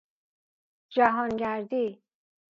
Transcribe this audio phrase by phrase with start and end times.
[0.89, 2.01] جهانگردی